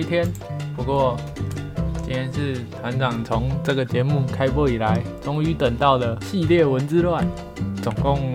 [0.00, 0.26] 一天，
[0.74, 1.14] 不过
[2.02, 7.22] 今天是团长从这个节目开播以来，终于等到了系列文之乱，
[7.82, 8.32] 总共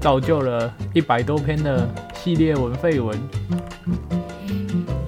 [0.00, 3.14] 造就了一百多篇的系列文废文。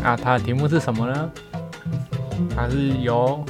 [0.01, 1.31] 那它的题目是什么呢？
[2.55, 3.43] 它是由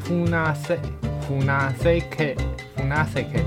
[0.00, 0.78] 富纳塞
[1.20, 2.36] 富纳塞 K
[2.74, 3.44] 富纳塞 K，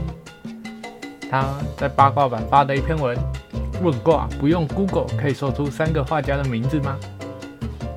[1.32, 3.18] 他在八卦版发的一篇文。
[3.81, 6.95] 问卦不用 Google 可以说出三个画家的名字吗？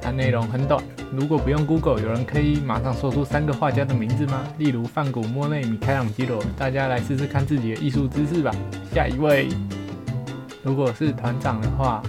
[0.03, 4.43] 它内容很短，如果不用 Google，有人可以马上说出三个画家的名字吗？
[4.59, 8.51] 例如梵谷、莫内、米开朗基罗，大家来试试看自己的艺术知识吧。
[8.93, 9.49] 下一位，
[10.63, 12.03] 如果是团长的话，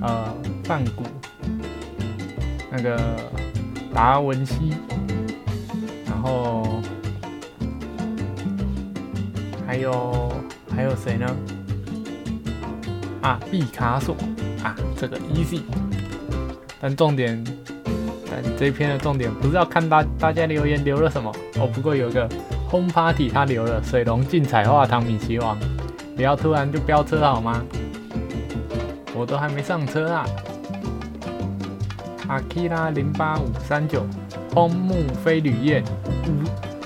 [0.00, 0.32] 呃，
[0.64, 1.02] 梵谷，
[2.70, 2.98] 那个
[3.92, 4.74] 达文西，
[6.06, 6.80] 然后
[9.66, 10.32] 还有
[10.74, 11.26] 还有谁呢？
[13.20, 14.14] 啊，毕卡索
[14.62, 15.60] 啊，这个 easy。
[16.80, 17.42] 但重点，
[18.30, 21.66] 但这篇的重点不是要看大大家留言留了什么哦。
[21.66, 22.28] 不过有一个
[22.70, 25.58] home party 他留了水龙竞彩画糖米奇王，
[26.14, 27.64] 不要突然就飙车好吗？
[29.14, 30.26] 我都还没上车啊。
[32.28, 34.06] 阿基拉零八五三九，
[34.52, 35.82] 荒木飞吕彦，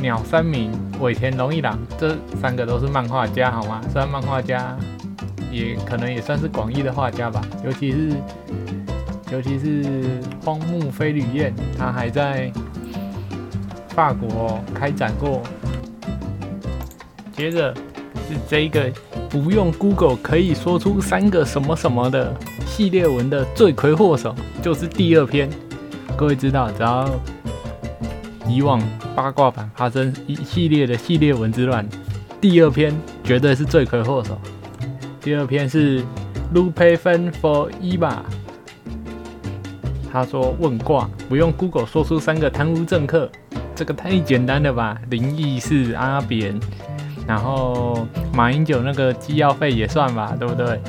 [0.01, 3.81] 鸟三明，尾田荣一郎，这三个都是漫画家好吗？
[3.93, 4.77] 虽然漫画家。
[5.53, 8.13] 也可能也算是广义的画家吧，尤其是
[9.33, 12.53] 尤其是荒木飞吕彦，他还在
[13.89, 15.43] 法国开展过。
[17.33, 17.73] 接着
[18.29, 18.91] 是这个
[19.29, 22.35] 不用 Google 可以说出三个什么什么的
[22.67, 25.49] 系列文的罪魁祸首，就是第二篇。
[26.17, 27.09] 各位知道，只要
[28.47, 28.83] 以往
[29.15, 31.89] 八卦版发生一系列的系列文之乱，
[32.41, 32.93] 第二篇
[33.23, 34.39] 绝对是罪魁祸首。
[35.21, 36.03] 第二篇是
[36.53, 38.19] Lupe Fan for Eva，
[40.13, 43.31] 他说问卦不用 Google 说出三个贪污政客，
[43.75, 45.01] 这个太简单了吧？
[45.09, 46.59] 林毅是阿扁，
[47.27, 50.81] 然后马英九那个机要费也算吧，对不对？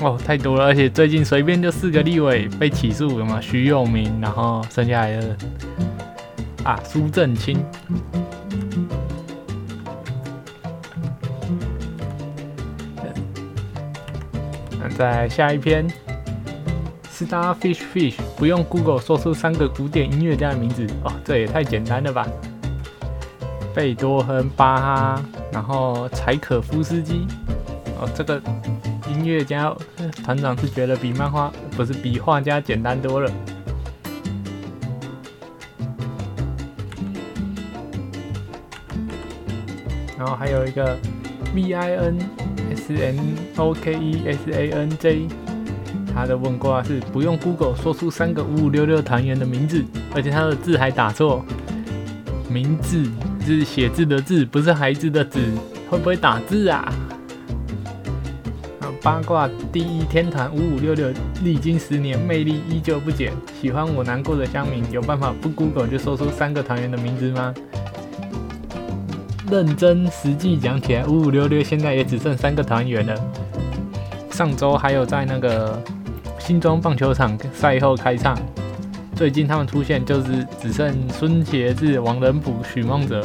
[0.00, 3.40] 哦，太多了，而且最近随便就四个立委被起诉，了嘛？
[3.40, 5.36] 徐永明，然后剩下来的
[6.62, 7.58] 啊，苏正清。
[14.96, 15.86] 在下一篇
[17.18, 22.26] ，Starfish Fish 不用 Google 说出三个古典音乐家的名字哦，这也太简单了吧？
[23.74, 25.22] 贝多芬、巴哈，
[25.52, 27.26] 然后柴可夫斯基
[27.98, 28.40] 哦，这个
[29.08, 29.74] 音乐家
[30.24, 33.30] 团长是觉得比漫画不是比画家简单多了。
[40.18, 40.96] 然后还有一个
[41.54, 42.18] V I N。
[42.68, 45.28] S N O K E S A N J，
[46.16, 49.84] 他的问卦是不用 Google 说出三个五五六六团员的名字，
[50.14, 51.44] 而且他的字还打错，
[52.48, 53.04] 名字
[53.44, 55.38] 是写字的字，不是孩子的字，
[55.90, 56.90] 会不会打字啊？
[59.02, 61.12] 八卦第一天团五五六六，
[61.44, 63.30] 历经十年，魅力依旧不减。
[63.60, 67.54] 喜欢我难过的乡民，有办法不 Google 就说出三个团员的名字吗？
[69.50, 73.14] 认真实际讲起来，五五六六现在也只剩三个团员了。
[74.30, 75.80] 上周还有在那个
[76.46, 78.38] 新庄棒球场赛后开唱，
[79.16, 83.20] 最近他们出现就是只剩孙协志、王仁甫、许梦哲。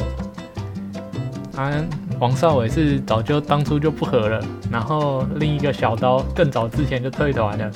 [1.54, 1.70] 啊，
[2.18, 7.70] 王少伟是早就当初就不合了，然后另一个小刀更早之前就退团了，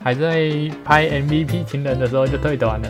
[0.00, 2.88] 还在拍 MVP 情人的时候就退团了。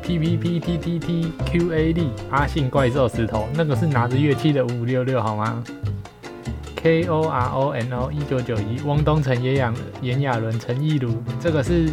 [0.00, 5.60] P P P T T T Q A D 阿信怪兽石头，那个是拿着乐器的五五六六好吗
[6.82, 11.88] ？K O R O N O 一九九一汪东城、炎亚炎亚纶、陈亦儒，这个是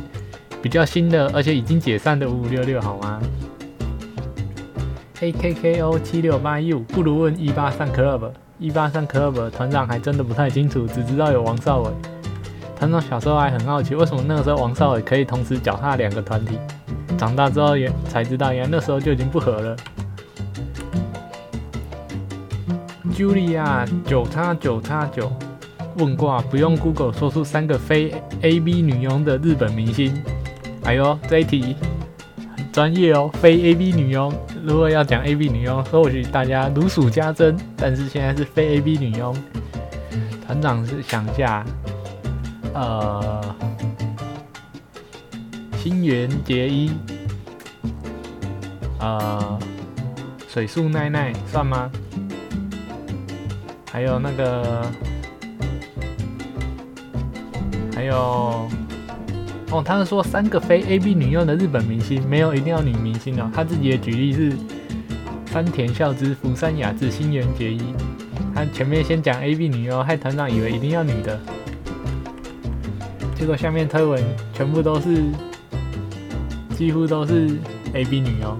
[0.63, 3.21] 比较新的，而且已经解散的五五六六好吗
[5.21, 11.91] ？A K K O 七六八 U 不如问一八三 Club，一八三 Club 团长还真的不太清楚，只知道有王少伟。
[12.75, 16.57] 团长小时候还很好奇，为什么那个时候王少伟可以同时脚踏两个团体？
[17.17, 19.75] 长大之后也才知道，原来那时候就已经不合了。
[23.19, 25.29] Julia 九叉九叉九
[25.97, 30.23] 问卦，不用 Google 说出三个非 A B 女佣的日本明星。
[30.85, 31.75] 哎呦，这一题
[32.55, 34.33] 很专业哦，非 A B 女佣。
[34.63, 39.35] 如果要讲 A B 女佣，或许大家如数家珍，但是现在是非 A B 女佣。
[40.47, 41.65] 团长是想下，
[42.73, 43.43] 呃，
[45.75, 46.91] 新垣结衣，
[48.97, 49.59] 呃，
[50.47, 51.91] 水树奈奈算吗？
[53.91, 54.85] 还有那个，
[57.95, 58.15] 还有，
[59.71, 63.49] 哦，他是说三个非 A B 女用的日本明星，没有一定要女明星哦。
[63.53, 64.53] 他自己的举例是
[65.51, 67.81] 山田孝之、福山雅治、新垣结衣。
[68.53, 71.39] 他前面先讲 A B 女优，害团长以为一定要女的，
[73.35, 75.23] 结果下面推文全部都是，
[76.75, 77.57] 几乎都是
[77.93, 78.57] A B 女优。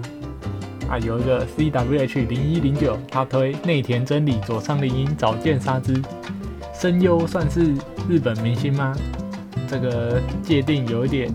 [0.90, 6.02] 啊，有一个 C W H 零一零九，他推内田真理、佐仓绫音、早见沙织，
[6.74, 7.72] 声优算是
[8.08, 8.92] 日本明星吗？
[9.68, 11.32] 这个界定有一点，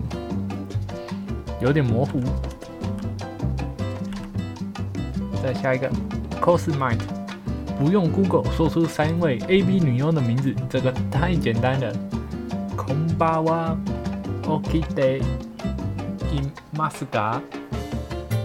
[1.58, 2.20] 有点模糊。
[5.42, 5.90] 再下一个
[6.38, 7.00] Cosmind，
[7.78, 11.90] 不用 Google 说出三位 A B 女优的名字，这个太简单了。
[12.76, 13.74] 空巴哇
[14.42, 15.22] ，Okide
[16.74, 17.40] Imaska。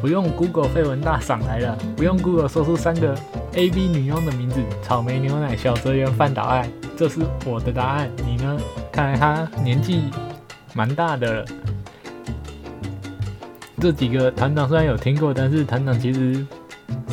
[0.01, 3.15] 不用 Google 绯闻大赏来了，不用 Google 说出三个
[3.53, 6.67] A B 女佣的名字：草莓牛奶、小泽圆、饭岛爱。
[6.97, 8.57] 这是我的答案，你呢？
[8.91, 10.09] 看来他年纪
[10.73, 11.45] 蛮大的了。
[13.79, 16.45] 这几个团长虽然有听过，但是团长其实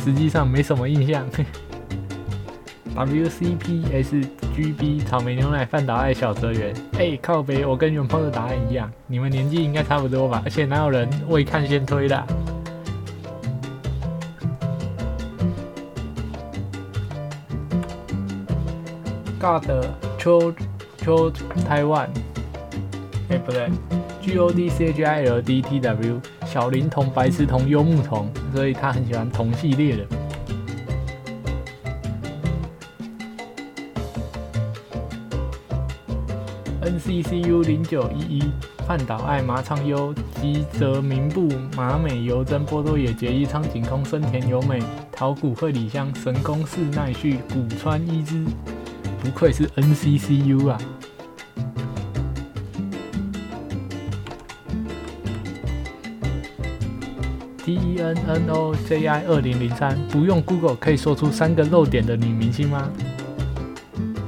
[0.03, 1.23] 实际上没什么印象。
[2.95, 4.19] W C P S
[4.55, 6.73] G B 草莓牛奶、饭岛爱、小泽圆。
[6.97, 10.41] 哎，靠北，我跟元鹏的答案一样，你们年纪应该差不多吧？
[10.43, 12.27] 而且哪有人未看先推的
[19.39, 19.65] ？God
[20.17, 20.53] 秋
[20.97, 21.31] 秋
[21.65, 22.09] 台湾，
[23.29, 23.69] 哎不对
[24.21, 30.05] ，G O D C H I L D T W 小灵童白痴童幽木童，所以他很喜欢同系列的。
[36.81, 38.51] N C C U 零九一一
[38.85, 41.47] 饭岛爱麻仓优吉泽明步
[41.77, 44.81] 马美由真波多野结衣苍井空生田由美
[45.11, 48.43] 桃谷惠里香神宫寺奈绪古川一之。
[49.21, 50.77] 不愧是 NCCU 啊
[57.65, 62.89] ！TENNOJI 二零零三，不用 Google 可以说出三个漏点的女明星吗？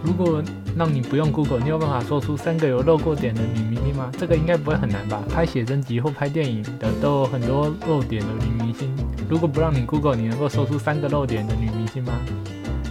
[0.03, 0.43] 如果
[0.77, 4.11] 让你不用 Google，你有办法说出三个有漏过点的女明星吗？
[4.17, 5.23] 这个应该不会很难吧？
[5.33, 8.93] 拍写真集或拍电影的都有很多漏点的女明星。
[9.27, 12.13] 如果不让你 Google，你能够说出三个漏点的女明星吗？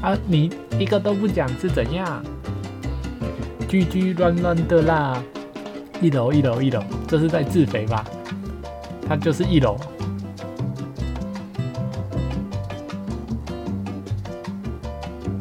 [0.03, 2.23] 啊，你一个都不讲是怎样？
[3.69, 5.23] 居居乱乱的啦！
[6.01, 8.05] 一楼一楼一楼，这是在自肥吧？
[9.07, 9.77] 他就是一楼。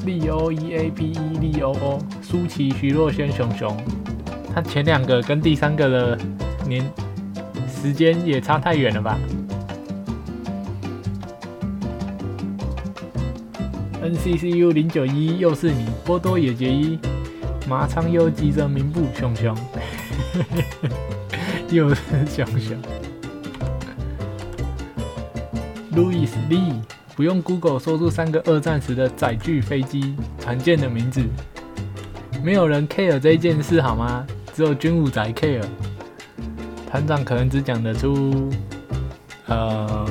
[0.06, 3.78] 利欧 E A P E 利欧欧，舒淇徐若瑄熊熊，
[4.54, 6.20] 他前两个跟第三个的
[6.68, 6.84] 年
[7.68, 9.18] 时间也差太远了吧
[14.04, 16.98] ？NCCU 零九一又是你，波多野结衣，
[17.68, 19.56] 麻仓优吉泽明步熊熊，
[21.70, 22.78] 又是熊熊。
[25.94, 26.74] Louis Lee，
[27.16, 31.22] 不用 Google 说出三个二战时的载具飞机船舰的名字，
[32.44, 34.26] 没有人 care 这件事好吗？
[34.54, 35.64] 只有军武宅 care。
[36.90, 38.50] 团长可能只讲得出，
[39.46, 40.08] 呃，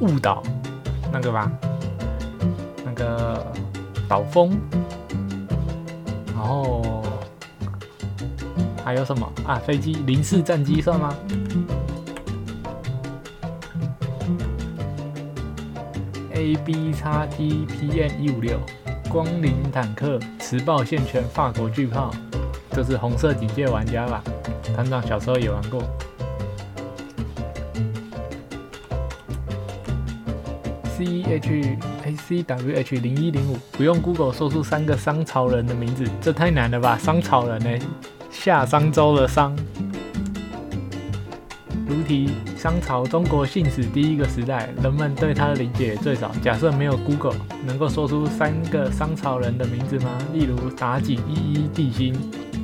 [0.00, 0.42] 误导
[1.12, 1.50] 那个吧，
[2.84, 3.46] 那个
[4.08, 4.58] 导风，
[6.34, 7.02] 然后
[8.84, 9.56] 还有什么啊？
[9.56, 11.14] 飞机零式战机算吗
[16.32, 18.60] ？A B 叉 T P N 一五六
[19.08, 22.12] 光临坦克磁暴线圈法国巨炮，
[22.70, 24.22] 这是红色警戒玩家吧？
[24.74, 25.82] 团长小时候也玩过。
[30.98, 36.98] C H A C W H 零一零五，不用 Google 说出三个商朝人的名字，这太难了吧？
[36.98, 37.86] 商朝人呢？
[38.32, 39.56] 夏商周的商。
[41.86, 46.32] 如题：商朝，中国信史第一个时代，人们对它的理解最少。
[46.42, 50.18] 假设没有 Google，能够说出三个商朝人的名字吗？
[50.32, 52.12] 例如妲己、一一、地心。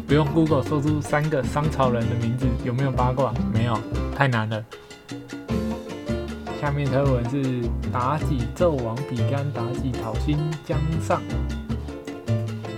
[0.09, 3.33] 不用 Google 说出三个商朝人的名字，有没有八卦？
[3.53, 3.79] 没有，
[4.17, 4.61] 太难了。
[6.65, 7.43] 下面推文是
[7.93, 11.21] 妲己纣王比干，妲己讨薪江上。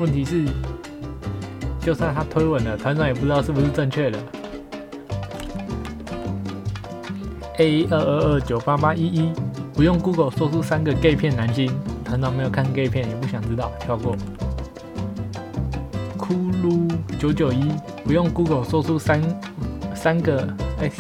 [0.00, 0.45] 问题是，
[1.78, 4.19] 就算他推文了，团长也不知道是不是正确的。
[7.59, 9.33] A 二二二九八八一一，
[9.73, 11.73] 不用 Google 说出三个 gay 片男星，
[12.05, 14.16] 团长没有看 gay 片，也不想知道，跳过。
[16.16, 16.90] 酷噜
[17.21, 17.71] 九九一，
[18.02, 19.23] 不用 Google 说出三
[19.95, 20.45] 三个，
[20.81, 20.90] 哎，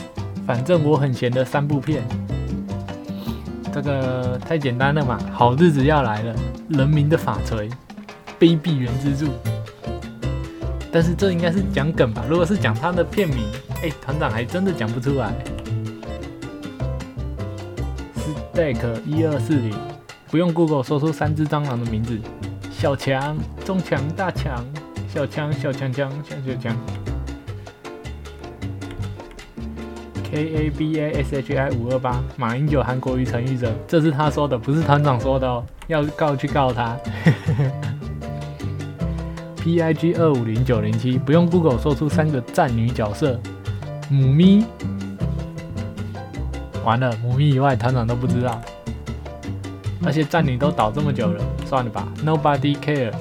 [0.46, 2.04] 反正我很闲的三部片，
[3.76, 5.18] 这个太简单了嘛。
[5.30, 6.34] 好日子要来了，
[6.70, 7.68] 人民的法锤，
[8.40, 9.30] 卑鄙原之助。
[10.90, 12.24] 但是这应该是讲梗吧？
[12.26, 13.44] 如果是讲他的片名，
[13.82, 15.30] 哎，团长还真的讲不出来。
[18.54, 19.74] Stack 一二四零，
[20.30, 22.18] 不用 Google 说出三只蟑螂的名字：
[22.72, 24.64] 小强、中强、大强、
[25.06, 27.05] 小强、小强强、小小强。
[30.30, 36.96] K A B A S H I 五二八，马英九韩国瑜陈玉哲，这是他说的，不是团长说的哦，要告去告他。
[39.56, 43.40] P I G 二五零九零七，不用 Google 说出三个战女角色：
[44.08, 44.64] 母咪。
[46.84, 48.60] 完了，母咪以外团长都不知道，
[50.04, 53.12] 而且战女都倒这么久了，算了吧，Nobody care。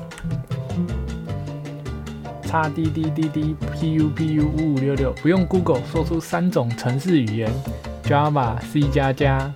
[2.56, 7.52] 叉 D D D D P U P U 五五六六，不用 Google 说出三种程式语言
[8.06, 9.52] ：Java、C 加加、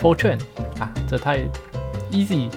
[0.00, 0.38] Fortran。
[0.78, 1.40] 啊，这太
[2.10, 2.48] easy。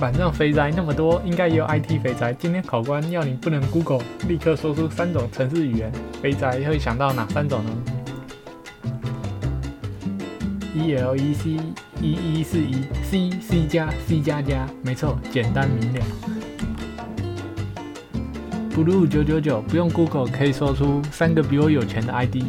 [0.00, 2.32] 板上肥宅那么多，应该也有 IT 肥宅。
[2.32, 7.70] 今天考官要你不能 Google，立刻说出三种程式语言，肥宅会想到哪三种呢
[10.74, 11.58] ？E L E C
[12.02, 16.00] 一一四一 C C 加 C 加加，没错，简单明了。
[18.74, 22.42] Blue 九九九不用 Google 可以说出三个比我有钱的 ID。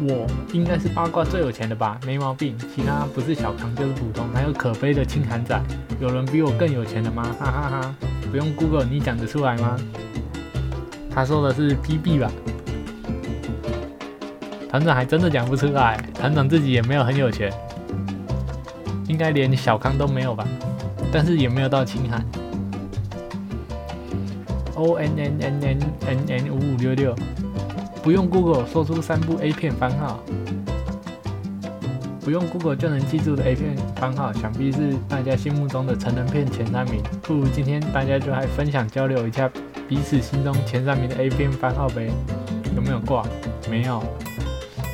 [0.00, 2.56] 我应该是八卦最有钱的吧，没毛病。
[2.74, 5.62] 其他不是小康就是普通，还有可悲的清寒仔。
[6.00, 7.22] 有人比我更有钱的吗？
[7.38, 7.94] 哈哈哈！
[8.32, 9.78] 不用 Google，你讲得出来吗？
[11.08, 12.32] 他说的是 PB 吧？
[14.72, 17.52] 团长还真的讲不出来，团长自己也没有很有钱，
[19.06, 20.48] 应该连小康都没有吧？
[21.12, 22.24] 但是也没有到清寒。
[24.74, 27.14] O N N N N N N 五五六六。
[28.02, 30.18] 不用 Google 说出三部 A 片番号，
[32.22, 37.02] 不用 Google 就能记住的 A 片番号，想必是大家心目中的成人片前三名。
[37.20, 39.50] 不如今天大家就来分享交流一下
[39.86, 42.10] 彼此心中前三名的 A 片番号呗？
[42.74, 43.22] 有没有挂？
[43.70, 44.02] 没有。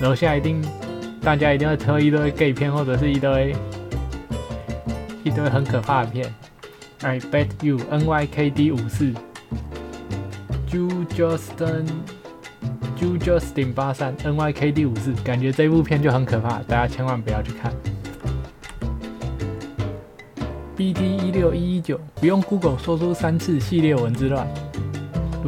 [0.00, 0.62] 楼下一定
[1.20, 3.54] 大家一定要挑一堆 gay 片或者是一堆
[5.24, 6.32] 一堆很可怕的片。
[7.02, 9.12] I bet you NYKD 五四
[10.70, 11.86] ，Ju Justin。
[13.00, 17.72] Ju Justin 八三 NYKD 五四，感觉这部片就很可怕，大家千万不要去看。
[20.76, 24.48] BT 一六一一九，不用 Google 说出三次系列文字乱。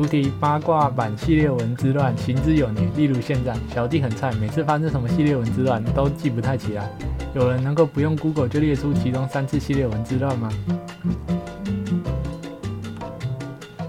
[0.00, 6.90] 如题八卦版系列文之乱行之有年，例如现在小弟很菜，每次发生什么系列文之乱都记不太起来。
[7.34, 10.48] 有人能够不用 Google 就列出其中三次系列文之乱吗？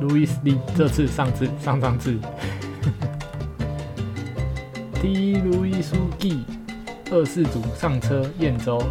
[0.01, 2.19] 路易斯利，这次、上次、上上次。
[5.01, 6.43] 第一如意书记，
[7.09, 8.83] 二世祖上车燕州。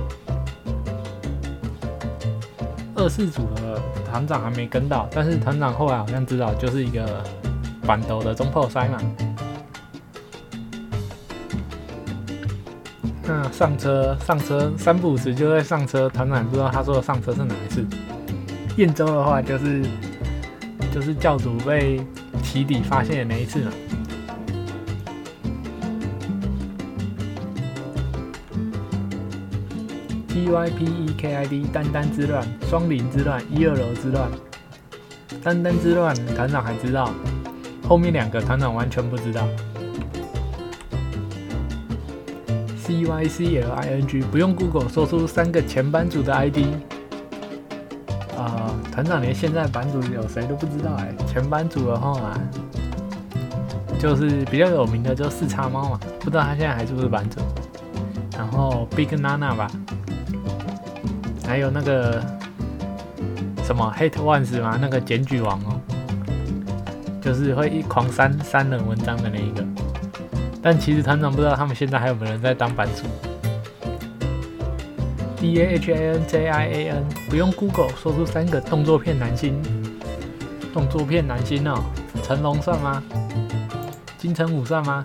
[2.95, 3.79] 二世祖的
[4.11, 7.23] 团长还没跟到，但是团长后来好像知道，就是一个
[7.87, 8.99] 板斗的中破塞嘛。
[13.23, 17.87] 那上车上车三步时就在上车，团长不知道他说的上车是哪一次。
[18.76, 19.85] 燕州的话就是
[20.93, 22.05] 就是教主被
[22.43, 23.73] 起底发现的那一次嘛。
[30.32, 34.30] T Y P E K I D，丹丹之乱，双林之乱，一二楼之乱，
[35.42, 37.10] 丹丹之乱，团长还知道，
[37.88, 39.44] 后面两个团长完全不知道。
[42.76, 46.66] C Y C L I N G，不用 Google 说出三个前班主的 I D。
[48.38, 51.12] 啊，团长连现在版主有谁都不知道哎。
[51.26, 52.40] 前班主的话啊，
[53.99, 57.40] 就是比较有名的就四叉猫嘛，不知道他现在还是不是版主。
[58.38, 59.68] 然后 Big Nana 吧。
[61.50, 62.23] 还有那个
[63.64, 64.78] 什么 Hate Ones 吗？
[64.80, 65.80] 那个检举王哦，
[67.21, 69.66] 就是会一狂删删人文章的那一个。
[70.62, 73.02] 但其实团长不知道他们现在还有没有人在当版主。
[75.38, 79.61] D A H A N J I A N，不用 Google 说出三个动作片男星。
[80.73, 81.83] 动作片男星哦，
[82.23, 83.02] 成龙算吗
[84.19, 85.04] 金城武算吗？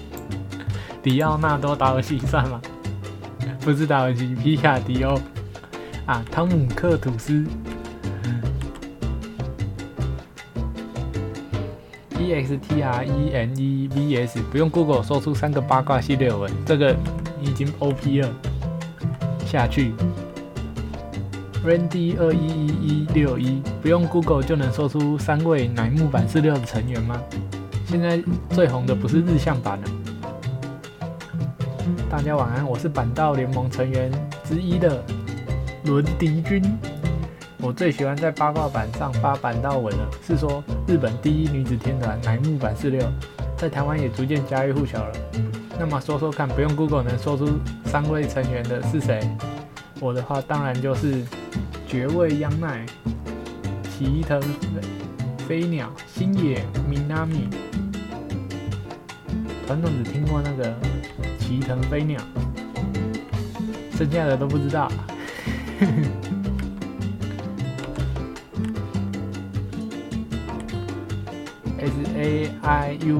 [1.02, 2.60] 迪奥纳多达尔西算吗？
[3.60, 5.20] 不是达尔西，皮卡迪欧
[6.06, 7.44] 啊，汤姆克吐斯。
[12.18, 16.96] E X T R E N E V S，不用 Google 说出三个八卦系列文，这个
[17.40, 18.28] 已经 O P 了。
[19.44, 19.92] 下去
[21.64, 27.20] ，Randy 二一一一六一，不用 Google 就能说出三位乃木坂四六的成员吗？
[27.86, 29.99] 现在最红的不是日向版了。
[32.10, 34.10] 大家晚安，我是板道联盟成员
[34.44, 35.00] 之一的
[35.84, 36.60] 伦迪君。
[37.58, 43.00] 我最喜欢在八卦板上发板道文了，是说日本第一女子天团乃木坂四六，
[43.56, 45.12] 在台湾也逐渐家喻户晓了。
[45.78, 47.48] 那么说说看，不用 Google 能说出
[47.84, 49.20] 三位成员的是谁？
[50.00, 51.24] 我的话当然就是
[51.86, 52.84] 绝味央奈、
[53.84, 54.42] 齐藤
[55.46, 57.48] 飞鸟、星野米娜米。
[59.64, 60.74] 团长只听过那个
[61.50, 62.20] 齐藤飞鸟，
[63.98, 64.88] 剩下的都不知道。
[71.80, 73.18] S A I U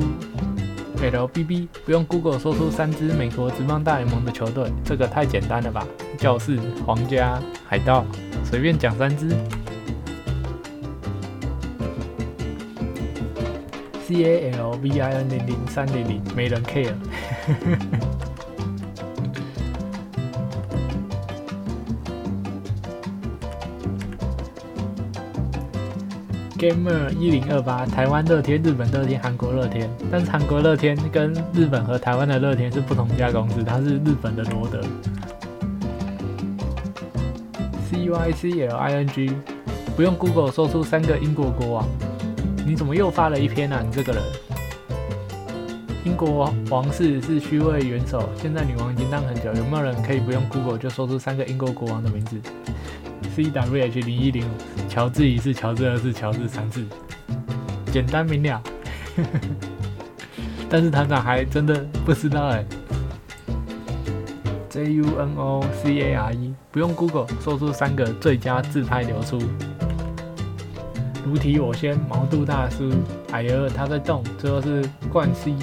[1.03, 5.85] L B B，不用 Google 说出三支美国职棒大联盟的球队，这个太简单了吧？
[6.17, 6.57] 教士、
[6.87, 8.07] 皇家、海盗，
[8.45, 9.31] 随便讲三支。
[14.07, 16.95] C A L V I N 零零三零零，没人 care。
[26.61, 34.83] Gamer 一零二八，台湾乐天、日本乐天、韩国乐天，但是韩国乐天跟日本和台湾的乐天是不同家公司，它是日本的罗德。
[37.89, 39.33] C Y C L I N G，
[39.97, 41.89] 不用 Google 说出三个英国国王，
[42.67, 43.83] 你怎么又发了一篇啊？
[43.83, 44.23] 你这个人，
[46.05, 52.39] 英国王室是虚位元首，现在女王已经当很久，有没有人可以不用 Google 就说出三个英国国王的名字
[53.35, 56.85] ？C W H 零一零五，乔治一世，乔治二世，乔治三世，
[57.93, 58.63] 简单明了。
[60.69, 62.65] 但是团长还真的不知道哎。
[64.69, 69.41] J U N O C A R E，不用 Google 说出三个最佳自拍流出。
[71.27, 72.91] 如题我先，毛肚大叔，
[73.33, 75.57] 哎呦他在动，最后是冠希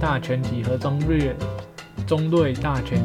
[0.00, 1.36] 大全集和中瑞
[2.06, 2.98] 中队大全。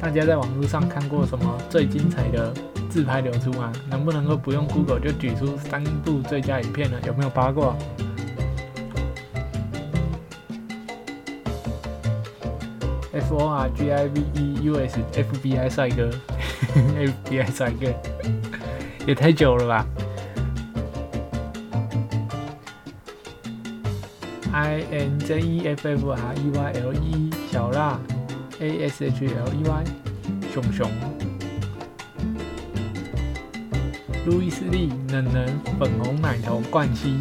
[0.00, 2.52] 大家在网络上看过什么最精彩的？
[2.88, 3.70] 自拍流出吗？
[3.88, 6.98] 能不能够不用 Google 就举出三部最佳影片呢？
[7.06, 7.76] 有没有八卦
[13.12, 16.10] ？F O R G I V E U S F B I 帅哥，
[16.96, 17.92] F B I 帅哥，
[19.06, 19.86] 也太久了吧
[24.52, 27.98] ？I N J E F F R E Y L E 小辣
[28.60, 29.84] ，A S H L E Y
[30.52, 30.90] 熊熊。
[34.28, 35.46] 路易斯利、冷冷、
[35.80, 37.18] 粉红奶头、冠希，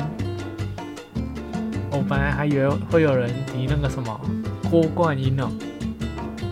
[1.89, 4.19] 我本来还以为会有人提那个什么
[4.69, 5.49] 郭冠英哦，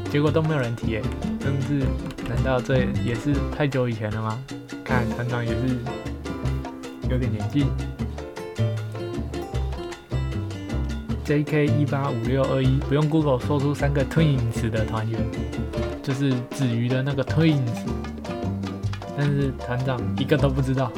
[0.10, 1.02] 结果都没有人提诶，
[1.42, 1.86] 真是，
[2.30, 4.42] 难道这也是太久以前了吗？
[4.82, 5.78] 看团长也是
[7.10, 7.66] 有点年纪。
[11.26, 11.66] J.K.
[11.66, 15.20] 一八五六二一，不用 Google 说出三个 Twins 的团员，
[16.02, 17.60] 就是子瑜的那个 Twins。
[19.18, 20.92] 但是团长一个都不知道。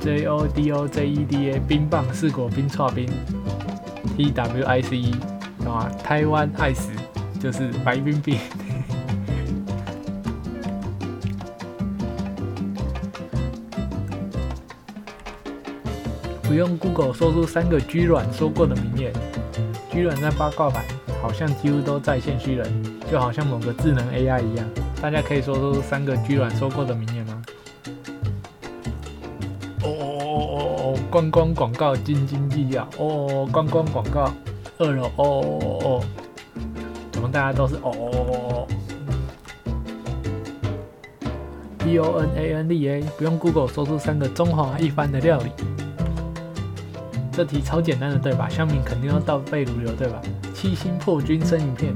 [0.00, 3.08] J O D O J E D A 冰棒四果冰串冰
[4.16, 5.14] ，T W I C E
[5.64, 5.88] 懂吗？
[6.02, 6.92] 台湾爱死
[7.40, 8.38] 就是白冰冰。
[16.44, 19.12] 不用 Google 说出三个 G 软说过的名言
[19.90, 20.84] ，G 软在八卦版。
[21.26, 22.72] 好像几乎都在线虚人，
[23.10, 24.64] 就好像某个智能 AI 一样。
[25.02, 27.42] 大家可以说出三个居软说过的名言吗？
[29.82, 30.98] 哦哦哦哦哦！
[31.10, 32.88] 观光广告斤斤计较。
[32.98, 34.30] 哦，观光广告
[34.78, 35.06] 二楼。
[35.16, 36.04] 哦哦哦哦！
[37.10, 38.68] 怎么大家都是哦哦哦哦
[41.78, 45.50] ？B O N A N D A，不用 Google 说出三个中华一番的料理。
[47.36, 48.48] 这题超简单的，对吧？
[48.48, 50.22] 香米肯定要倒背如流，对吧？
[50.54, 51.94] 七星破军生鱼片，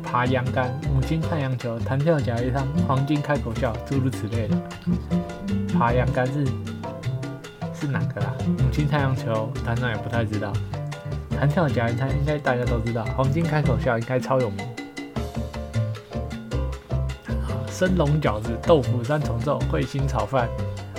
[0.00, 4.56] 爬羊杆，母亲太阳球，弹跳甲鱼汤，黄金开口笑，诸如此类的。
[5.76, 6.46] 爬羊杆是
[7.74, 8.32] 是哪个啦？
[8.46, 10.52] 母亲太阳球，当然也不太知道。
[11.36, 13.04] 弹跳甲鱼汤应该大家都知道。
[13.16, 14.64] 黄金开口笑应该超有名。
[17.68, 20.48] 生龙饺子，豆腐三重奏，彗星炒饭。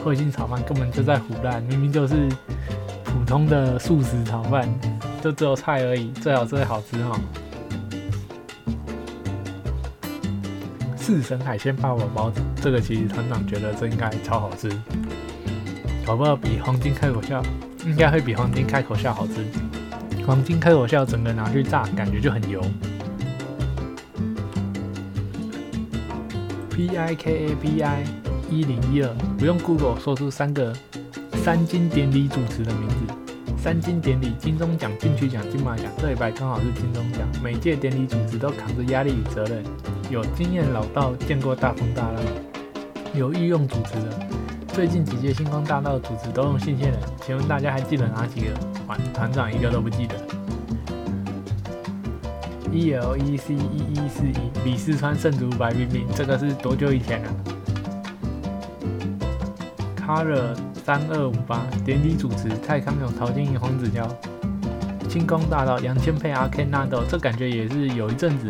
[0.04, 2.30] 彗星炒饭根本就在胡乱，明明就是
[3.18, 4.70] 普通的素食炒饭，
[5.22, 7.20] 就只有菜而已，最好最好吃哈。
[10.96, 14.70] 四神海鲜霸王包子，这个其实团长觉得这应该超好吃，
[16.06, 17.42] 搞不好比黄金开口笑，
[17.86, 19.46] 应该会比黄金开口笑好吃。
[20.26, 22.62] 黄金开口笑整个拿去炸，感觉就很油。
[26.70, 28.04] P I K A P I
[28.50, 30.74] 一零一二，不用 Google 说出三个
[31.48, 32.96] 三金典礼主持的名字。
[33.58, 37.22] 三金典礼，金钟奖、金曲奖、金马奖，这一拜刚好是金钟奖。
[37.42, 39.64] 每届典礼主持都扛着压力与责任。
[40.10, 42.22] 有经验老道，见过大风大浪，
[43.14, 44.28] 有御用主持的。
[44.74, 48.48] 最近几届星光大道主持都用新鲜人，请问大家还记得哪几个？
[48.86, 50.16] 团团长一个都不记得。
[52.74, 57.32] E L E C 一一四一，李四川圣主白冰冰，这个是多久以前了
[60.06, 60.54] ？Color
[60.88, 64.08] 三二五八，典礼主持蔡康永、陶晶莹、黄子佼。
[65.10, 68.48] 星光大道杨千霈、阿 Ken 纳豆，这感觉也是有一阵子。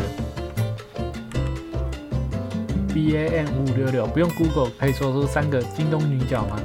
[2.94, 6.60] B A N 五五六六，不用 Google 可以说出三个京东女角吗？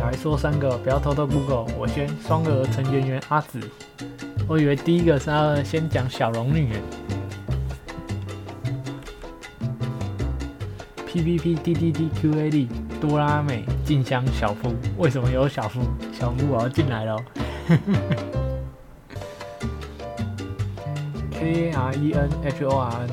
[0.00, 1.66] 来说三个，不要偷偷 Google。
[1.76, 3.58] 我先，双儿陈圆圆阿紫。
[4.46, 6.76] 我以为第一个是要先讲小龙女。
[11.04, 12.68] P P P D D D Q A D
[13.00, 15.80] 多拉美静香小夫，为什么有小夫？
[16.12, 17.16] 小夫我要进来了。
[21.30, 23.08] K A R E N H O R N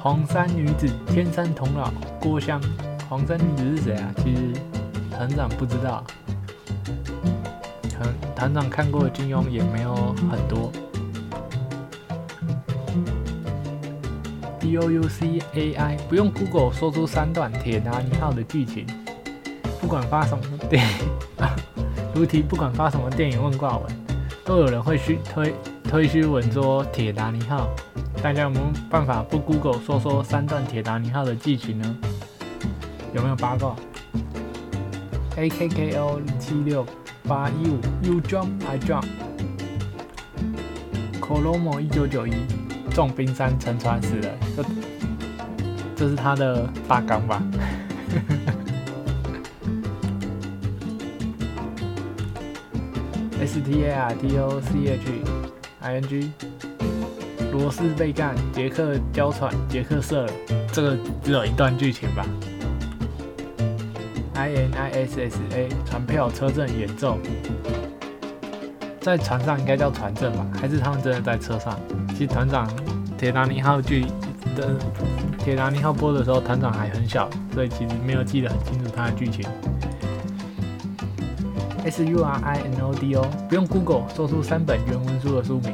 [0.00, 1.90] 黄山女子天山童姥
[2.20, 2.60] 郭襄，
[3.08, 4.12] 黄山女子是谁啊？
[4.16, 4.52] 其实
[5.10, 6.02] 团长不知道，
[7.88, 9.94] 团团长看过的金庸也没有
[10.28, 10.72] 很多。
[14.78, 18.86] UUCAI，不用 Google 说出三段铁达尼号的剧情，
[19.80, 20.86] 不管发什么电，
[22.14, 23.86] 如题不管发什么电影问挂文，
[24.44, 25.54] 都有人会虚推
[25.84, 27.68] 推虚文说铁达尼号。
[28.22, 31.96] 大家有没有办法不 Google 说说三段铁达尼号的剧情呢？
[33.12, 33.74] 有没有八卦
[35.36, 36.86] ？A K K O 七六
[37.26, 39.04] 八一五 You jump I jump。
[41.20, 42.32] Colomo 一九九一
[42.94, 44.64] 撞冰山沉船死了，这
[45.96, 47.42] 这是他的大纲吧？
[53.40, 55.10] S T A R T O C H
[55.80, 56.30] I N G。
[57.52, 60.32] 罗斯被干，杰克娇喘，杰克射了。
[60.72, 62.24] 这个只有一段剧情吧
[64.34, 67.18] ？I N I S S A 船票车震演奏，
[69.02, 70.46] 在船上应该叫船震吧？
[70.58, 71.78] 还是他们真的在车上？
[72.26, 72.68] 团长
[73.18, 74.06] 铁达尼号剧
[74.56, 74.76] 的
[75.38, 79.44] 铁达尼号播的时候，团长还很小，所以其实没有记得很清楚它的剧情。
[81.84, 85.72] S U R I N O D O 不用 Google 说出三本原文书的书名。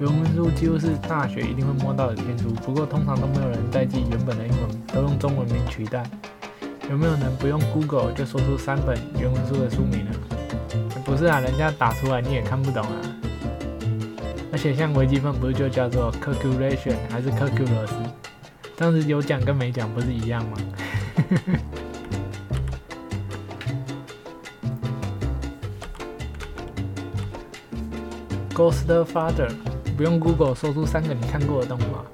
[0.00, 6.04] 原文书几乎是大学一定会摸到的天书，不过通常都没有人代记原本的英文，都用中文名取代。
[6.88, 10.12] 有没有人不用 Google 就说出三本原文书的书名呢？
[11.04, 13.07] 不是啊，人家打出来你也看不懂啊。
[14.58, 17.92] 而且像微积分不是就叫做 calculation 还是 calculus？
[18.76, 20.58] 当时有讲跟没讲不是一样吗
[28.52, 29.48] ？Ghost Father。
[29.96, 32.04] 不用 Google 说出三个你看过的动画，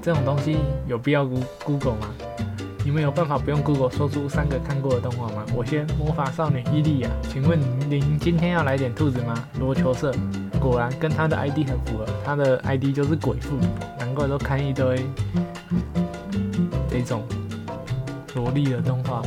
[0.00, 1.26] 这种东西有必要
[1.62, 2.08] Google 吗？
[2.86, 5.44] 你们有办法不用 Google 说出三个看过的动画吗？
[5.54, 7.58] 我先魔法少女伊利亚，请问
[7.90, 9.34] 您今天要来点兔子吗？
[9.58, 10.14] 罗球社，
[10.68, 13.56] 果然跟他的 ID 很符合，他的 ID 就是鬼父，
[14.00, 15.06] 难怪都看一堆
[16.90, 17.22] 这种
[18.34, 19.22] 萝莉的动画。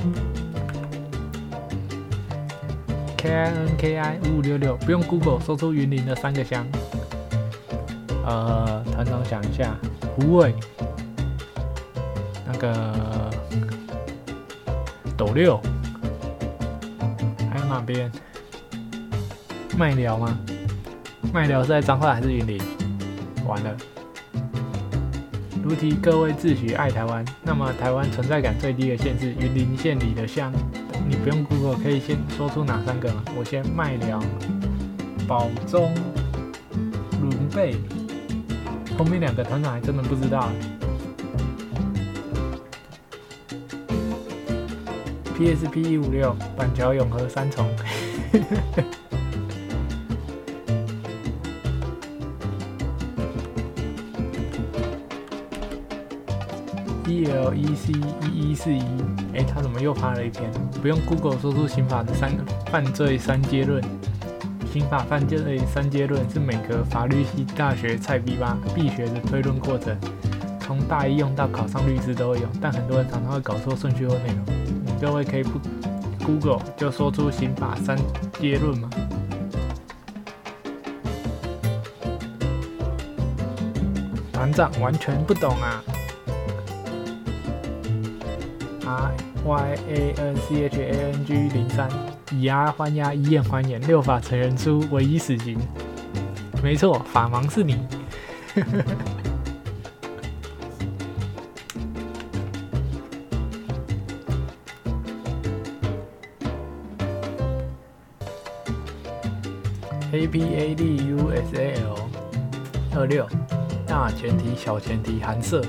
[3.15, 6.67] K I N K I 五五六六，不用 Google 说出云林的三个乡。
[8.25, 9.73] 呃，团长想一下，
[10.17, 10.53] 胡尾，
[12.45, 13.31] 那个
[15.15, 15.57] 斗六，
[17.49, 18.11] 还有哪边？
[19.77, 20.37] 麦寮吗？
[21.31, 22.59] 麦聊是在彰化还是云林？
[23.45, 23.77] 完了。
[25.63, 30.51] 如题，各位自诩爱台湾，那么台湾存在感最低的县是云林县里的乡，
[31.07, 33.23] 你不用 Google 可以先说出哪三个吗？
[33.37, 34.19] 我先麦寮、
[35.27, 35.93] 宝中、
[37.21, 37.75] 伦贝。
[38.97, 40.49] 后面两个团长还真的不知道。
[45.37, 47.69] PSP 一五六板桥永和三重。
[57.53, 57.93] E C
[58.31, 58.83] 一一四一，
[59.33, 60.49] 哎，他怎么又发了一篇？
[60.81, 62.31] 不用 Google 说出刑法的三
[62.71, 63.83] 犯罪三阶论。
[64.71, 69.97] 刑法犯罪三阶论是每个法律系大学菜逼吧必学的推论过程，
[70.59, 74.45] 从大一用到考上律师都会用，但很多人常常会搞错顺序或内容。
[75.01, 75.59] 各位可以不
[76.23, 77.97] Google 就说出刑法三
[78.39, 78.89] 阶论吗？
[84.31, 85.83] 团长完全不懂啊
[88.89, 89.13] ！R
[89.45, 91.87] Y A N C H A N G 零三。
[92.31, 95.59] 以牙还牙，以眼还眼，六法成人书，唯一死刑。
[96.63, 97.85] 没错，法盲是你。
[110.11, 111.95] A P A D U S A L
[112.95, 113.27] 二六，
[113.85, 115.63] 大前提、小前提、含色，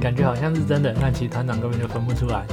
[0.00, 2.44] 感觉好像是真的，但其实团长根本就分不出来。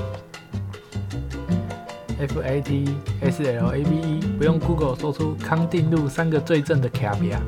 [2.20, 7.42] F A T S L A B E，不用 Google 说出康定路三个最正的卡比亚。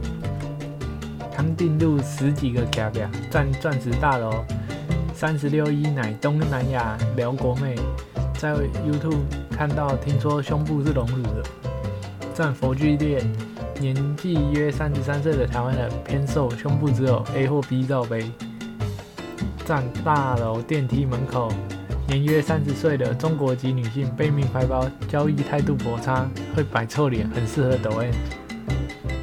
[1.33, 4.43] 康定路十几个卡比亚，占钻石大楼
[5.13, 7.75] 三十六一乃东南亚辽国妹，
[8.37, 11.43] 在 YouTube 看到听说胸部是隆乳的，
[12.33, 13.21] 占佛具店
[13.79, 18.29] 年纪约三十三岁的台湾人偏瘦，胸部只有 A 或 B 罩杯，
[19.65, 21.51] 站大楼电梯门口。
[22.07, 28.13] 年约三十岁的中国籍女性背名牌包，交易态度颇差，会摆臭脸，很适合抖 M。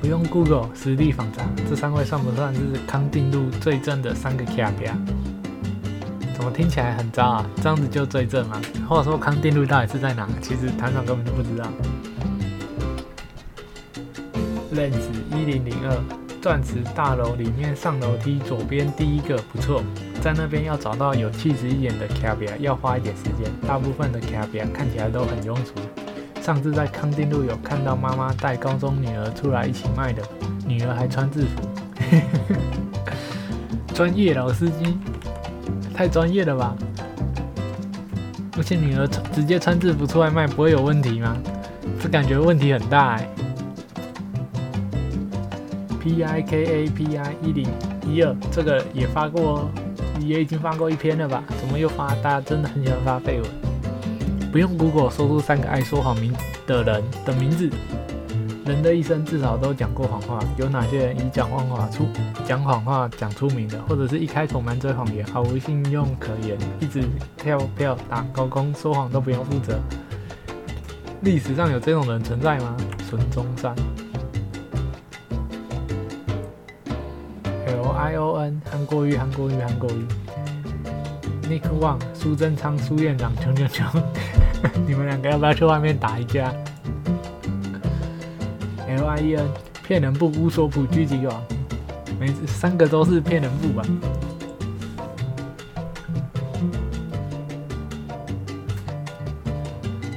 [0.00, 4.96] 不用 Google，实地访查，这三位算不算是康定路最正的三个 K P R？
[6.35, 7.46] 怎么听起来很糟啊？
[7.62, 8.61] 这样子就最正吗？
[8.88, 10.28] 或者说康定路到底是在哪？
[10.40, 11.68] 其实团长根本就不知道。
[14.74, 15.96] Lens 一零零二，
[16.42, 19.81] 钻石大楼里面上楼梯左边第一个，不错。
[20.20, 23.48] 在那边要找到有气质一点的卡比亚，要花一点时间。
[23.64, 25.72] 大部分的卡比亚看起来都很庸俗。
[26.42, 30.20] 上次在康定路有看到妈妈带高中女儿出来一起卖的，
[30.66, 31.62] 女儿还穿制服，
[33.94, 34.98] 专业老司机，
[35.94, 36.76] 太专业了吧？
[38.57, 41.37] 而且女儿直接穿制服出来卖，不会有问题吗？
[42.00, 43.28] 这感觉问题很大哎。
[46.02, 47.68] P I K A P I 一零
[48.06, 49.70] 一二，这个也发过。
[50.20, 51.42] 也已经发过一篇了吧？
[51.58, 52.14] 怎么又发？
[52.16, 54.52] 大家真的很喜欢发绯闻。
[54.52, 56.32] 不用如果说出三个爱说谎名
[56.64, 57.68] 的人的名字。
[58.64, 60.38] 人的一生至少都讲过谎话。
[60.58, 62.06] 有哪些人以讲谎话出
[62.44, 63.80] 讲谎话讲出名的？
[63.88, 67.02] 或者是一开口满嘴谎言，毫无信用可言，一直
[67.36, 69.80] 跳票打高空，说谎都不用负责。
[71.22, 72.76] 历史上有这种人存在吗？
[73.10, 73.74] 孙中山。
[78.02, 80.04] I O N 韩国瑜，韩国瑜，韩国瑜。
[81.48, 83.86] Nick Wang 苏贞昌苏院长，穷穷穷，
[84.88, 86.52] 你们两个要不要去外面打一架
[88.88, 89.46] ？L I E N
[89.86, 91.40] 骗人部乌索普狙击王，
[92.18, 93.84] 每三个都是骗人部吧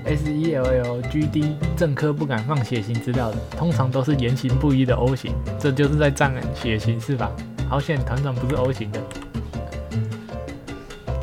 [0.06, 7.30] ？S E L L G D 政科不敢放血型资料的，通常都是言行不一的 O 型，这就是在占血型是吧？
[7.76, 9.02] 好险，团长不是 O 型的。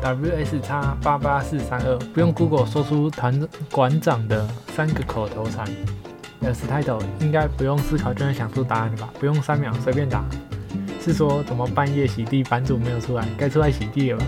[0.03, 5.65] W S 叉八八四三二，不用 Google 说出团馆长的三个口头禅。
[6.41, 9.11] S title 应该不用思考就能想出答案的吧？
[9.19, 10.23] 不用三秒随便打。
[11.01, 14.25] 是说怎么半夜洗地，版主没有出来，该出来洗地了吧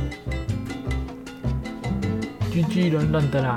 [2.51, 3.55] ？G G 轮轮的啦，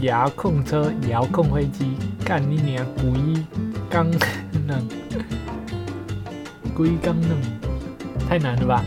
[0.00, 2.86] 遥控车，遥控飞机，干你娘！
[2.96, 3.44] 鬼
[3.90, 4.10] 刚
[4.66, 4.88] 冷，
[6.74, 7.55] 鬼刚冷。
[8.28, 8.84] 太难了吧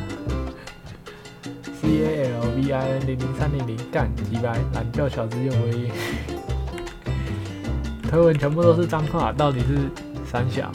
[1.82, 5.89] ！C A L V I N 零零三零零干几百懒觉小子又会，
[8.10, 9.89] 推文 全部都是脏话，到底是
[10.25, 10.69] 三小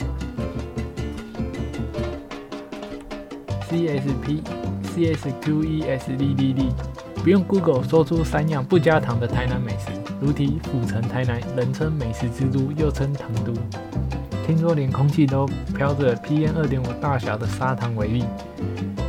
[3.69, 4.41] ？C S P
[4.83, 6.69] C S Q E S D D D，
[7.23, 13.53] 不用 Google 说出三样不加糖的台南美食，如题府城台南人称美食之都，又称糖都。
[14.45, 18.23] 听说连空气都飘着 PM 二点五大小的砂糖为例，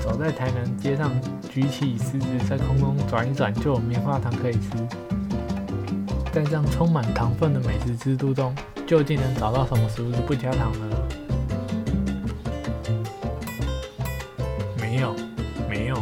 [0.03, 1.13] 走在台南街上，
[1.51, 4.71] 举起食指在空中转一转，就有棉花糖可以吃。
[6.33, 8.55] 在这样充满糖分的美食之都中，
[8.87, 10.81] 究竟能找到什么食物是不加糖的？
[14.81, 15.15] 没有，
[15.69, 15.97] 没有，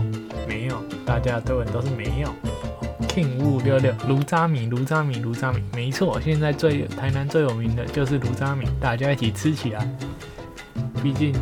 [0.47, 2.29] 没有，大家的对问都是没有。
[3.14, 9.88] 庆五五六六卢渣米卢渣米卢渣米，没错，现在最台南最有名的就是卢渣米，大家一起吃起来。
[11.00, 11.33] 毕竟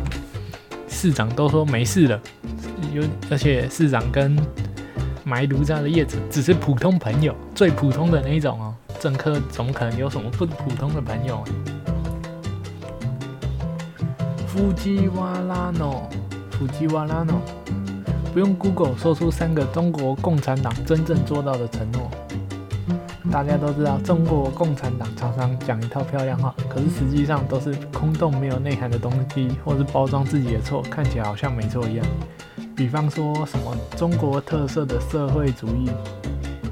[0.87, 2.21] 市长都说没事了，
[2.93, 4.37] 有而且市长跟
[5.23, 8.75] 埋炉渣的业者只是普通朋友，最普通的那一种哦。
[8.99, 11.43] 政客怎么可能有什么不普通的朋友？
[14.45, 16.07] 夫基瓦拉诺，
[16.51, 17.41] 夫基瓦拉诺，
[18.33, 22.09] 不用 Google 说出三个中国共产党真正做到的承诺。
[23.31, 32.05] 大家都知道，中国共产党常常讲一套漂亮话，可是实际上都是空洞、没有内涵的东西，或是包装自己的错，看起来好像没错一样。
[32.75, 35.91] 比方说什么中国特色的社会主义，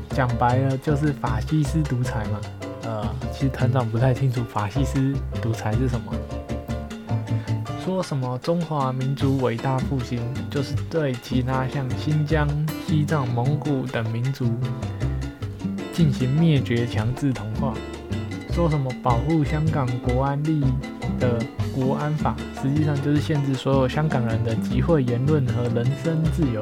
[0.10, 2.42] 讲白了就是法西斯独裁嘛。
[2.86, 6.12] 呃，其实团长不太清楚法西斯独裁是什么。
[8.02, 12.48] 说什么中华民族伟大复兴，就是对其他像新疆、
[12.88, 14.52] 西藏、蒙古等民族
[15.94, 17.76] 进行灭绝、强制同化。
[18.54, 20.66] 说什么保护香港国安利益
[21.20, 21.40] 的
[21.76, 26.60] 国安法，实际上就是限制所有香港人的集会、言论和人身自由。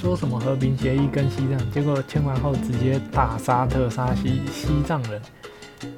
[0.00, 5.20] 说什么和平协议跟西藏，结果签完后直接大杀特杀西西藏人。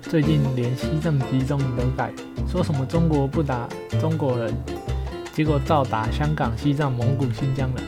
[0.03, 2.13] 最近连西藏集中营都改，
[2.49, 3.69] 说什么中国不打
[4.01, 4.55] 中国人，
[5.33, 7.85] 结果照打香港、西藏、蒙古、新疆人。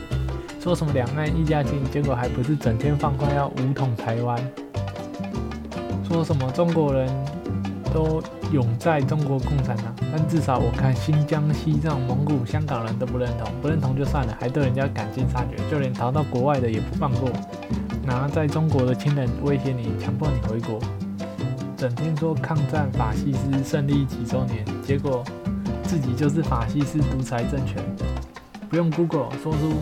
[0.61, 4.37] 说什么两岸一家亲，结果还不是整天放话要武统台湾。
[6.03, 7.07] 说什么中国人
[7.93, 17.29] 都永在中国共产党，但至少我看新疆、西藏、蒙古、香港人都不认同，不认同就算了，还对人家赶尽杀绝，就连逃到国外的也不放过，
[18.05, 20.79] 拿在中国的亲人威胁你，强迫你回国。
[21.79, 25.23] 整天说抗战法西斯胜利几周年，结果
[25.83, 27.81] 自己就是法西斯独裁政权。
[28.69, 29.77] 不用 Google 说出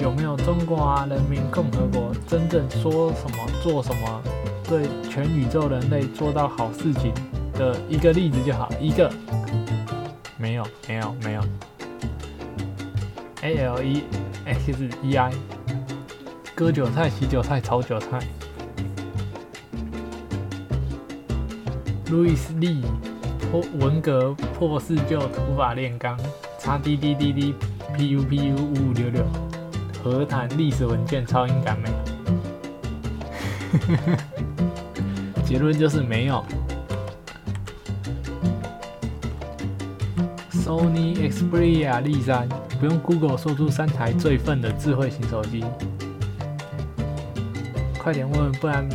[0.00, 4.20] 有没有中华人民共和国真正说什么做什么，
[4.68, 7.14] 对全宇宙人类做到好事情
[7.54, 8.68] 的一个例子就好。
[8.80, 9.08] 一个
[10.36, 11.42] 没有，没有，没有。
[13.42, 14.02] A L E
[14.46, 15.32] X E I，
[16.56, 18.18] 割韭菜、洗韭菜、炒韭菜。
[22.10, 22.82] 路易斯利
[23.52, 26.18] 破文革破四旧土法炼钢，
[26.58, 27.54] 叉滴滴滴滴
[27.96, 29.24] PU PU 五五六六，
[30.02, 31.88] 何谈历史文件超音感美。
[35.46, 36.44] 结论就是没有。
[40.52, 42.48] Sony Xperia 立三，
[42.80, 45.64] 不用 Google 说出三台最笨的智慧型手机。
[47.98, 48.88] 快点问，不然。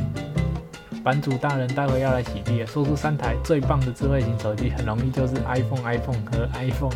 [1.06, 6.96] 版主大人待会要来洗地了，说出三台最棒的智慧型手机，很容易就是 iPhone、iPhone 和 iPhone。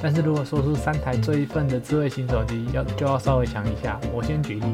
[0.00, 4.00] 但是如果说出三台最笨的智慧型手机，要就要稍微想一下。
[4.10, 4.64] 我先举例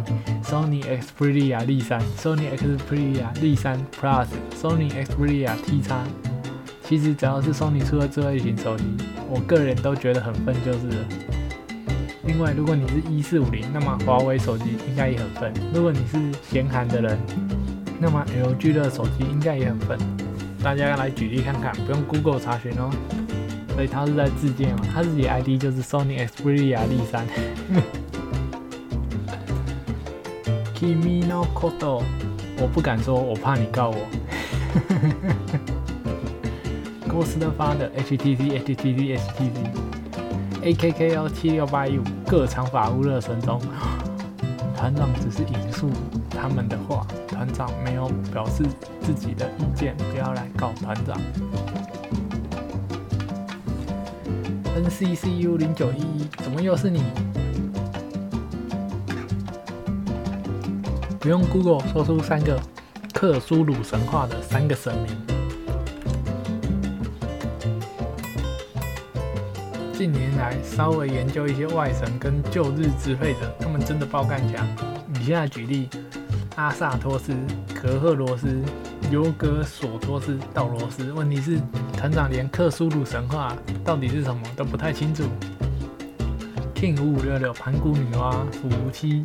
[0.44, 6.04] ：Sony Xperia 立三、Sony Xperia 立三 Plus、Sony Xperia T 叉。
[6.84, 8.84] 其实只要是 Sony 出的智慧型手机，
[9.28, 11.04] 我个人都觉得很笨就是了。
[12.26, 15.52] 另外，如果你是一四五零，那么华为手机应该也很笨。
[15.74, 17.18] 如果你是闲寒的人，
[18.00, 19.98] 那么 LG 的手机应该也很笨，
[20.62, 22.90] 大家来举例看看，不用 Google 查询哦。
[23.74, 27.26] 所以他是在自荐嘛，他自己 ID 就是 Sony Xperia 立三。
[30.74, 32.02] Kimi no Koto，
[32.60, 34.06] 我不敢说，我怕你告我。
[37.08, 39.56] 公司的发的 HTC HTC HTC
[40.62, 43.60] AKKL 七六八一五各场法务热身中，
[44.76, 45.90] 团长只是引述
[46.40, 47.06] 他们的话。
[47.26, 48.64] 团长没有表示
[49.00, 51.16] 自己的意见，不要来告团长。
[54.74, 57.04] NCCU 零九一一，怎么又是你？
[61.20, 62.60] 不用 Google 说出三个
[63.14, 65.16] 克苏鲁神话的三个神明。
[69.92, 74.66] 近年来，稍微研究一些外神跟旧日支配者，他们真的爆干强。
[75.20, 75.88] 以下举例。
[76.58, 77.32] 阿萨托斯、
[77.80, 78.60] 格赫罗斯、
[79.12, 81.12] 尤格索托斯、道罗斯。
[81.12, 81.60] 问题是，
[81.92, 85.22] 团长连克苏鲁神话到底是什么都不太清楚。
[86.74, 89.24] King 五五六六盘古女娲、伏羲，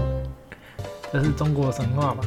[1.10, 2.22] 这是中国神话吗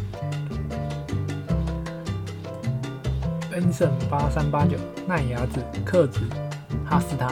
[3.51, 4.77] ？Benson 八三八九
[5.07, 6.21] 奈牙子、克子、
[6.83, 7.27] 哈斯塔。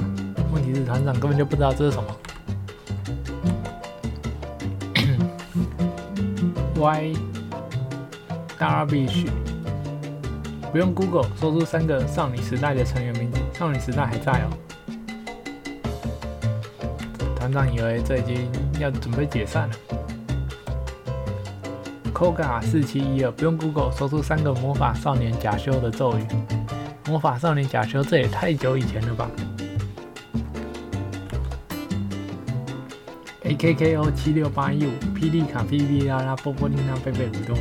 [0.53, 2.15] 问题是，团长根本就不知道这是什么。
[6.80, 7.13] Y
[8.57, 9.27] Darvish，
[10.71, 13.39] 不用 Google，说出三个少女时代的成员名字。
[13.53, 14.47] 少女时代还在哦。
[17.36, 18.49] 团长以为这已经
[18.80, 19.75] 要准备解散了。
[22.13, 26.25] Koga 四七一二，不用 Google，说出三个魔法少年假修的咒语。
[27.07, 29.30] 魔法少年假修，这也太久以前了吧
[33.50, 37.58] AKKO 七六八一五，霹雳卡霹雳拉拉波波丽娜贝贝鲁多。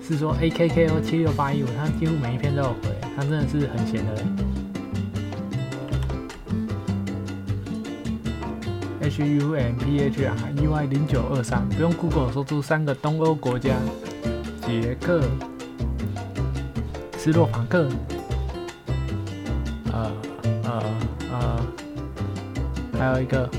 [0.00, 4.24] 是说 AKKO 七六八一五，他几乎每一篇都有回，他真的是很闲的人。
[9.02, 13.74] HUMPHR EY 零九二三，不用 Google 说出三个东欧国家：
[14.64, 15.22] 捷克、
[17.16, 17.88] 斯洛伐克。
[19.92, 20.12] 呃
[20.62, 20.82] 呃
[21.32, 21.66] 呃，
[22.96, 23.50] 还有一个，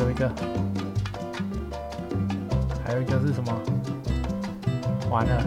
[0.00, 0.30] 有一个，
[2.84, 3.52] 还有一个是什么？
[5.10, 5.42] 完了，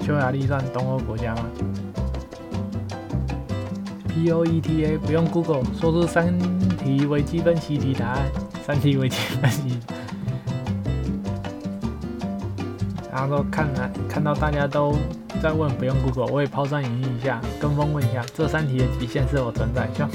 [0.00, 1.42] 匈牙利算东欧国家吗
[4.08, 6.38] ？POETA 不用 Google 说出三
[6.78, 8.30] 题微积分习题答案，
[8.64, 9.78] 三题微积分习。
[13.12, 14.94] 然后说看来看到大家都
[15.42, 19.88] 在问，不用 Google，我也抛砖引玉一下，跟风问一下，这三题的极限是否存在？
[19.94, 20.10] 希 望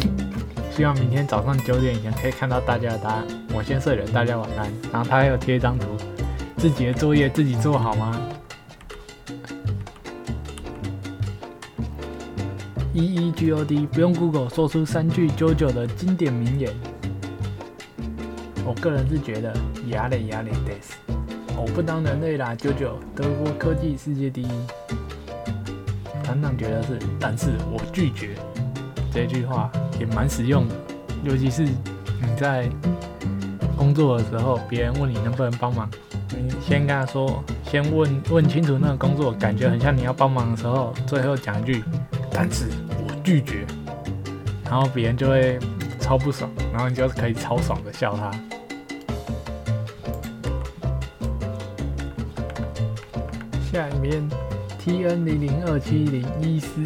[0.71, 3.27] 希望明天早上九点以前可以看到大家的答案。
[3.53, 4.71] 我先睡了，大家晚安。
[4.91, 5.85] 然后他还有贴一张图，
[6.57, 8.17] 自己的作业自己做好吗
[12.93, 16.73] ？E E G O D 不用 Google 说出三句 JoJo 的经典名言。
[18.65, 19.53] 我个人是觉得
[19.87, 20.93] 牙嘞牙嘞 des，
[21.57, 24.49] 我不当人类啦，JoJo 德国科技世界第一。
[26.23, 28.37] 团长觉得是，但是我拒绝。
[29.13, 29.69] 这句话
[30.01, 30.73] 也蛮实用的，
[31.23, 32.67] 尤其是你在
[33.77, 35.87] 工作的时候，别人问你能不能帮忙，
[36.29, 41.83] 你先跟他说，先问问清楚那个工作，感觉很像你要帮忙的时候，最后讲一句。
[42.33, 42.65] 但是
[42.97, 43.67] 我拒绝，
[44.65, 45.59] 然后别人就会
[45.99, 48.31] 超不爽，然后你就可以超爽的笑他。
[53.71, 54.27] 下面
[54.79, 56.83] T N 零零二七零一四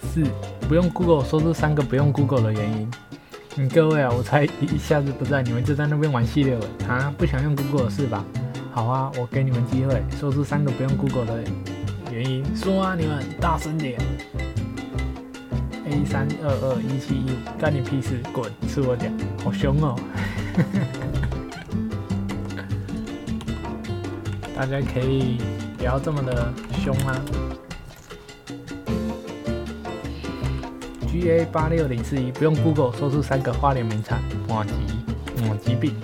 [0.00, 0.24] 四，
[0.68, 2.90] 不用 Google 说出三个不用 Google 的原因。
[3.54, 7.14] 你各位啊，我猜一下子不在，你们就在那边玩系列了啊？
[7.16, 8.24] 不想用 Google 是吧？
[8.72, 11.44] 好啊，我给你们机会，说出三个不用 Google 的
[12.10, 12.44] 原因。
[12.56, 14.00] 说啊，你们大声点。
[15.86, 18.18] A 三二二一七一五，干你屁事！
[18.32, 19.12] 滚，吃我点，
[19.44, 19.94] 好凶哦！
[24.56, 25.36] 大家可以
[25.76, 26.50] 不要这么的
[26.82, 27.20] 凶啊
[31.14, 34.72] ！G A 八六零四一，不用 Google，说出三个花莲名产：马吉、
[35.46, 35.94] 马吉饼、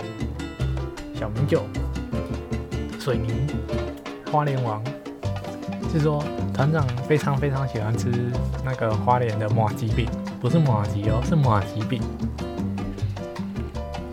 [1.13, 1.63] 小米酒、
[2.97, 3.29] 水泥、
[4.31, 4.81] 花莲王。
[5.91, 8.09] 是说团长非常非常喜欢吃
[8.63, 10.07] 那个花莲的马吉饼，
[10.39, 12.01] 不是马吉哦，是马吉饼。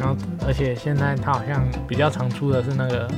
[0.01, 3.09] 然后，而且现在他好像比较常出的是那个，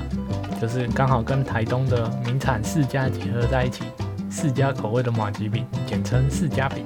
[0.60, 3.84] 就是刚好跟台东的名产世家结合在一起，
[4.30, 6.84] 世家口味的马吉饼，简称世家饼。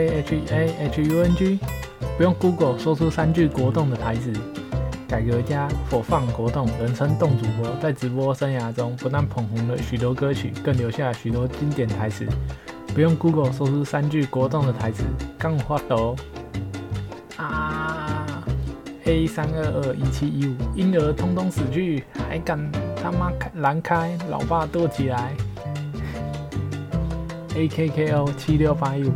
[0.00, 1.58] A H A H U N G。
[2.16, 4.32] 不用 Google 说出三句国栋的台词。
[5.08, 12.24] 改革家火放国栋，人称栋主播，在直播生涯中不但捧红了许多歌曲，更留下了许多经典台词。
[12.94, 15.02] 不用 Google 说出三句国栋的台词。
[15.36, 16.14] 刚发抖
[17.36, 18.24] 啊
[19.04, 22.70] ！A 三二二一七一五，婴儿通通死去，还敢
[23.02, 25.32] 他妈开蓝开，老爸剁起来。
[27.56, 29.12] A K K O 七六八一五，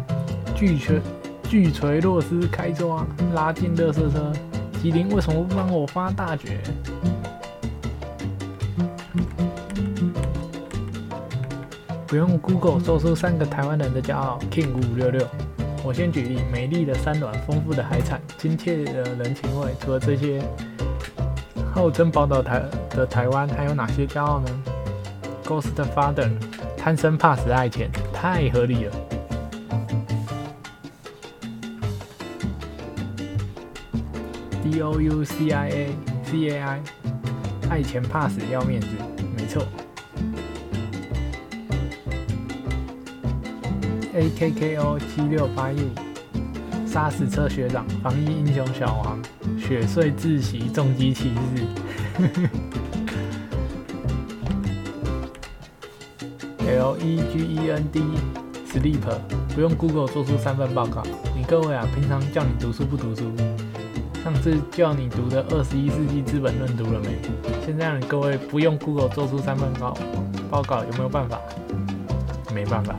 [0.67, 1.01] 巨锤。
[1.43, 4.33] 巨锤洛斯开抓，拉进乐色车。
[4.81, 6.59] 吉林为什么不帮我发大绝？
[12.07, 15.27] 不用 Google 说出三个台湾人的骄傲：King 五五六六。
[15.85, 19.75] 我先举例：美丽的山峦，丰富的海产，亲切的人情味。
[19.81, 20.43] 除了这些，
[21.75, 24.49] 号称宝岛台的台湾还有哪些骄傲呢
[25.45, 26.31] ？Ghost Father，
[26.75, 28.93] 贪生怕死爱钱，太合理了。
[34.75, 36.83] D O U C I A C A I，
[37.71, 38.89] 爱钱怕死要面子，
[39.37, 39.65] 没错。
[44.15, 49.23] A K K O 七六八一五，杀死车学长，防疫英雄小王，
[49.57, 51.65] 雪穗自习重击骑士。
[56.67, 58.03] L E G E N D
[58.73, 58.99] Sleep，
[59.55, 61.05] 不用 Google 做出三份报告。
[61.37, 63.31] 你各位啊，平常叫你读书不读书？
[64.25, 67.19] 上次叫你读的二十一世纪资本论读了没？
[67.63, 69.95] 现在各位不用 google 做出三份报
[70.51, 71.39] 报告有没有办法？
[72.55, 72.97] 没办法。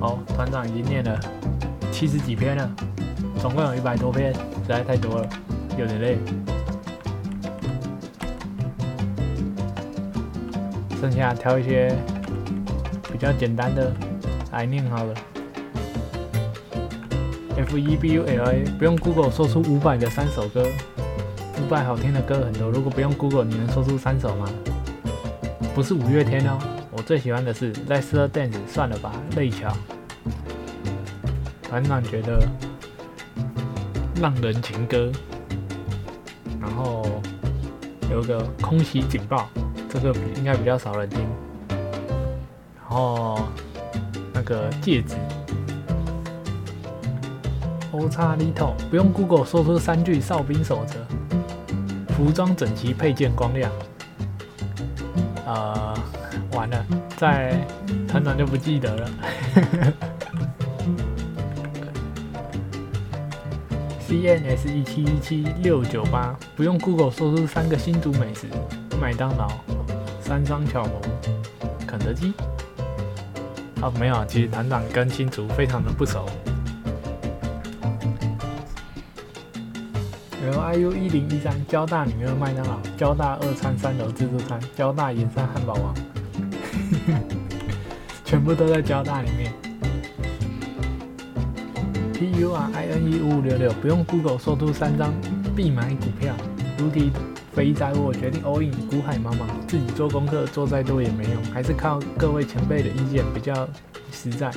[0.00, 1.20] 好团长已经念了
[1.92, 2.70] 七十几篇了
[3.38, 5.28] 总共有一百多篇实在太多了
[5.76, 6.18] 有点累。
[10.98, 11.94] 剩下挑一些
[13.12, 13.92] 比较简单的
[14.52, 15.14] 来念好了。
[17.56, 20.66] F E B U L A，不用 Google 说出五百个三首歌，
[21.62, 22.70] 五百好听的歌很多。
[22.70, 24.48] 如果不用 Google，你能说出三首吗？
[25.74, 26.58] 不是五月天哦，
[26.90, 29.72] 我最喜欢的是 Let's Dance，算了吧，泪桥。
[31.62, 32.46] 团长觉得
[34.20, 35.10] 浪人情歌，
[36.60, 37.20] 然后
[38.10, 39.48] 有个空袭警报，
[39.88, 41.20] 这个应该比较少人听。
[41.68, 43.40] 然后
[44.32, 45.16] 那个戒指。
[47.94, 50.96] O 叉 little，不用 Google 说出三句哨兵守则。
[52.12, 53.70] 服装整齐，配件光亮。
[55.46, 55.94] 呃，
[56.54, 56.84] 完了，
[57.16, 57.54] 在
[58.08, 59.08] 团长就不记得了。
[64.08, 68.48] CNS 一七一七六九八，不用 Google 说出三个新竹美食：
[69.00, 69.52] 麦当劳、
[70.20, 71.00] 三商巧谋、
[71.86, 72.32] 肯德基。
[73.82, 76.26] 哦，没有，其实团长跟新竹非常的不熟。
[80.50, 85.94] LIU 一零一三，交大女二麦当劳，交大二餐三楼自助餐，交大盐山汉堡王，
[88.24, 89.52] 全部都在交大里面。
[92.12, 95.12] PURINE 五五六六，不用 Google 说出三张
[95.56, 96.34] 必买股票。
[96.78, 97.10] 如题
[97.54, 103.68] 肥宅，我决定 all in，股海茫茫，自己做功课做再多也没用，还是靠各位前辈的意见比较
[104.10, 104.50] 实在。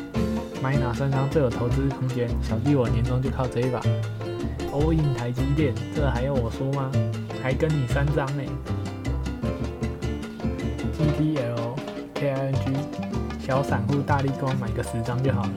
[0.64, 2.28] 买哪三张最有投资空间？
[2.42, 3.80] 小弟我年终就靠这一把。
[4.74, 6.92] all in 台积电，这还要我说吗？
[7.44, 8.44] 还跟你三张呢。
[10.98, 11.76] GTL
[12.16, 12.76] KING，
[13.40, 15.50] 小散户大力光买个十张就好了。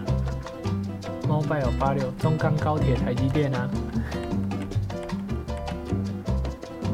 [1.26, 3.66] Mobile 八六，中钢高铁台积电啊。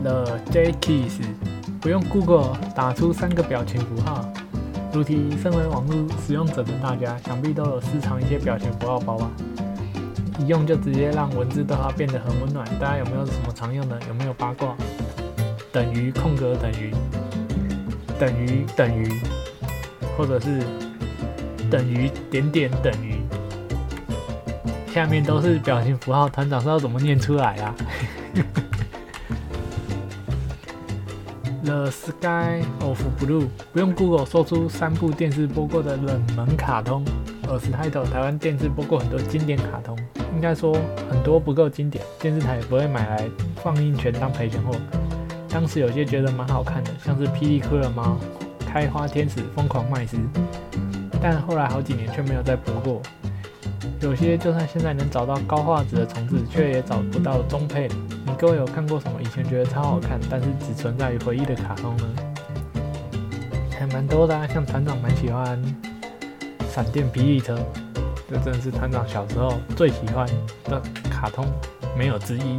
[0.07, 1.21] 的 J K S，
[1.81, 4.25] 不用 Google 打出三个表情符号。
[4.93, 9.29] 如题，身为网络使用者的大家，想必都有私藏一些表情符号包吧？
[10.39, 12.65] 一用就直接让文字对话变得很温暖。
[12.79, 13.99] 大家有没有什么常用的？
[14.07, 14.77] 有没有八卦？
[15.73, 16.95] 等于空格等于
[18.17, 19.21] 等于等于，
[20.17, 20.63] 或者是
[21.69, 23.21] 等于点点等于，
[24.95, 26.29] 下面都是表情符号。
[26.29, 27.75] 团长知道怎么念出来啊
[31.67, 37.05] ？The Sky of Blue，不用 Google 说出三部电视播过的冷门卡通。
[37.49, 39.97] 而是开头台湾电视播过很多经典卡通。
[40.35, 40.77] 应该说
[41.09, 43.31] 很多不够经典，电视台也不会买来
[43.63, 44.75] 放映权当赔钱货。
[45.49, 48.19] 当时有些觉得蛮好看的，像是《霹雳骷髅猫》
[48.69, 50.17] 《开花天使》《疯狂麦斯》，
[51.23, 53.01] 但后来好几年却没有再播过。
[54.01, 57.89] 有些就算现在能找到高画质的重置，却也找不到中配。
[58.27, 62.05] 你各位有看过什么以前觉得超好看，但是只存在于回忆的卡通呢？
[63.71, 65.63] 还蛮多的，像团长蛮喜欢
[66.69, 67.55] 《闪电霹雳车》。
[68.29, 70.27] 这真的是团长小时候最喜欢
[70.65, 71.47] 的卡通，
[71.97, 72.59] 没有之一。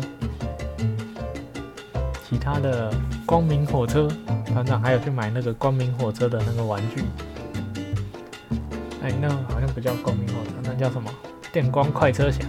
[2.24, 2.90] 其他的
[3.26, 4.08] 光明火车，
[4.46, 7.04] 团长还有去买那个光明火车的那个玩具。
[9.04, 11.12] 哎，那好像不叫光明火车，那叫什么？
[11.52, 12.46] 电光快车侠。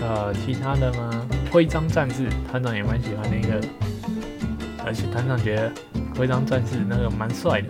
[0.00, 1.26] 呃，其他的吗？
[1.52, 3.60] 徽章战士，团长也蛮喜欢那个，
[4.84, 5.72] 而且团长觉得
[6.16, 7.68] 徽章战士那个蛮帅的。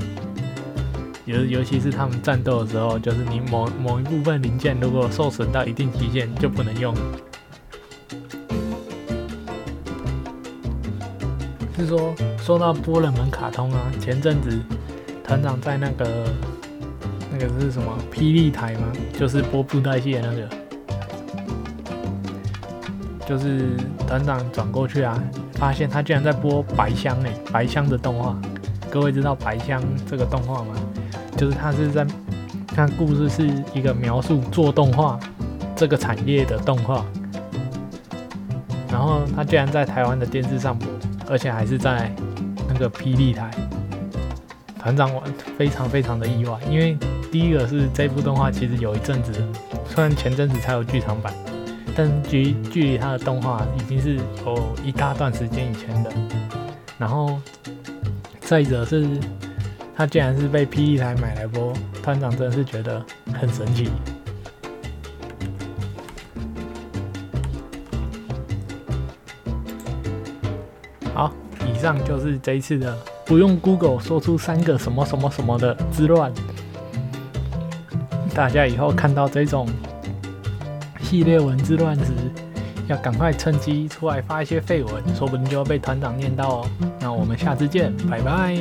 [1.26, 6.94] 尤尤其是他们战斗的时候，就是你某某一部分零件如果受损到一定极限就不能用。
[11.76, 14.58] 是说说到波冷门卡通啊，前阵子
[15.24, 16.32] 团长在那个
[17.32, 18.92] 那个是什么霹雳台吗？
[19.18, 20.48] 就是播布袋戏的那个，
[23.30, 23.76] 就是
[24.08, 25.16] 团长转过去啊，
[25.52, 28.36] 发现他居然在播白箱哎，白箱的动画。
[28.90, 30.74] 各位知道白箱这个动画吗？
[31.36, 32.04] 就是他是在
[32.66, 35.16] 看故事，是一个描述做动画
[35.76, 37.04] 这个产业的动画，
[38.90, 40.88] 然后他居然在台湾的电视上播，
[41.28, 42.12] 而且还是在
[42.66, 43.48] 那个霹雳台。
[44.76, 45.22] 团长我
[45.56, 46.98] 非常非常的意外，因为
[47.30, 49.32] 第一个是这部动画其实有一阵子，
[49.86, 51.32] 虽然前阵子才有剧场版，
[51.96, 56.10] 但距距离它的动画已经是有一大段时间以前的。
[56.98, 57.40] 然后
[58.40, 59.06] 再者是。
[59.96, 63.90] 他竟然是被 P.E 台买来播，团长真的是觉得很神奇。
[71.12, 71.30] 好，
[71.66, 76.32] 以上就是这一次的不用 Google 说出三个什么什么什么的之乱。
[78.34, 79.68] 大家以后看到这种
[81.10, 82.12] 系列文字乱时，
[82.86, 86.70] 要赶快趁机出来发一些废文，说不定就要被团长念到哦。
[87.00, 88.54] 那我们下次见，拜拜。